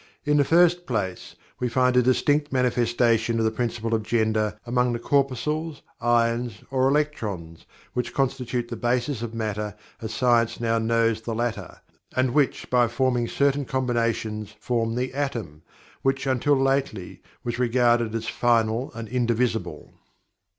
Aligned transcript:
In 0.25 0.37
the 0.37 0.43
first 0.43 0.87
place, 0.87 1.35
we 1.59 1.69
find 1.69 1.95
a 1.95 2.01
distinct 2.01 2.51
manifestation 2.51 3.37
of 3.37 3.45
the 3.45 3.51
Principle 3.51 3.93
of 3.93 4.01
Gender 4.01 4.57
among 4.65 4.93
the 4.93 4.97
corpuscles, 4.97 5.83
ions, 6.01 6.63
or 6.71 6.87
electrons, 6.87 7.67
which 7.93 8.11
constitute 8.11 8.69
the 8.69 8.75
basis 8.75 9.21
of 9.21 9.35
Matter 9.35 9.75
as 10.01 10.11
science 10.11 10.59
now 10.59 10.79
knows 10.79 11.21
the 11.21 11.35
latter, 11.35 11.81
and 12.15 12.33
which 12.33 12.67
by 12.71 12.87
forming 12.87 13.27
certain 13.27 13.63
combinations 13.65 14.55
form 14.59 14.95
the 14.95 15.13
Atom, 15.13 15.61
which 16.01 16.25
until 16.25 16.55
lately 16.59 17.21
was 17.43 17.59
regarded 17.59 18.15
as 18.15 18.27
final 18.27 18.91
and 18.95 19.07
indivisible. 19.07 19.93